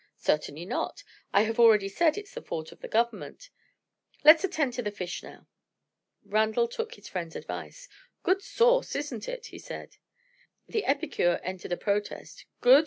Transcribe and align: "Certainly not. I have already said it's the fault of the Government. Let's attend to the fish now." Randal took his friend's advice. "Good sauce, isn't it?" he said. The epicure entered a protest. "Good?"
"Certainly 0.17 0.65
not. 0.65 1.03
I 1.31 1.43
have 1.43 1.59
already 1.59 1.87
said 1.87 2.17
it's 2.17 2.33
the 2.33 2.41
fault 2.41 2.71
of 2.71 2.79
the 2.81 2.87
Government. 2.87 3.51
Let's 4.23 4.43
attend 4.43 4.73
to 4.73 4.81
the 4.81 4.89
fish 4.89 5.21
now." 5.21 5.47
Randal 6.25 6.67
took 6.67 6.95
his 6.95 7.07
friend's 7.07 7.35
advice. 7.35 7.87
"Good 8.23 8.41
sauce, 8.41 8.95
isn't 8.95 9.29
it?" 9.29 9.45
he 9.53 9.59
said. 9.59 9.97
The 10.67 10.85
epicure 10.85 11.39
entered 11.43 11.71
a 11.73 11.77
protest. 11.77 12.47
"Good?" 12.61 12.79